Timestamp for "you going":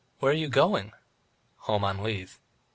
0.35-0.93